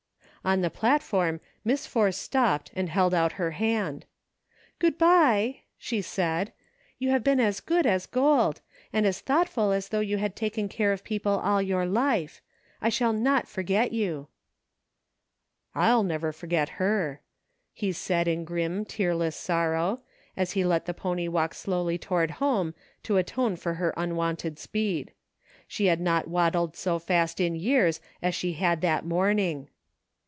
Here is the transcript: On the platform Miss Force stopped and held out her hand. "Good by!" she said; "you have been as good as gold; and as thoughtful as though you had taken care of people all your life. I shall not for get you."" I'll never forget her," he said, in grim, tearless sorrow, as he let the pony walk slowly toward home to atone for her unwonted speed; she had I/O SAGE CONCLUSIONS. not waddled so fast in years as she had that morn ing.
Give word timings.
On 0.43 0.61
the 0.61 0.71
platform 0.71 1.39
Miss 1.63 1.85
Force 1.85 2.17
stopped 2.17 2.71
and 2.75 2.89
held 2.89 3.13
out 3.13 3.33
her 3.33 3.51
hand. 3.51 4.05
"Good 4.79 4.97
by!" 4.97 5.57
she 5.77 6.01
said; 6.01 6.51
"you 6.97 7.09
have 7.11 7.23
been 7.23 7.39
as 7.39 7.59
good 7.59 7.85
as 7.85 8.07
gold; 8.07 8.59
and 8.91 9.05
as 9.05 9.19
thoughtful 9.19 9.71
as 9.71 9.89
though 9.89 9.99
you 9.99 10.17
had 10.17 10.35
taken 10.35 10.67
care 10.67 10.91
of 10.93 11.03
people 11.03 11.33
all 11.33 11.61
your 11.61 11.85
life. 11.85 12.41
I 12.81 12.89
shall 12.89 13.13
not 13.13 13.47
for 13.47 13.61
get 13.61 13.91
you."" 13.91 14.29
I'll 15.75 16.01
never 16.01 16.31
forget 16.31 16.69
her," 16.79 17.21
he 17.71 17.91
said, 17.91 18.27
in 18.27 18.43
grim, 18.43 18.83
tearless 18.83 19.35
sorrow, 19.35 19.99
as 20.35 20.53
he 20.53 20.63
let 20.65 20.87
the 20.87 20.93
pony 20.95 21.27
walk 21.27 21.53
slowly 21.53 21.99
toward 21.99 22.31
home 22.31 22.73
to 23.03 23.17
atone 23.17 23.57
for 23.57 23.75
her 23.75 23.93
unwonted 23.95 24.57
speed; 24.57 25.13
she 25.67 25.85
had 25.85 25.99
I/O 25.99 25.99
SAGE 25.99 26.05
CONCLUSIONS. 26.07 26.25
not 26.25 26.33
waddled 26.33 26.75
so 26.75 26.97
fast 26.97 27.39
in 27.39 27.53
years 27.55 28.01
as 28.23 28.33
she 28.33 28.53
had 28.53 28.81
that 28.81 29.05
morn 29.05 29.37
ing. 29.37 29.67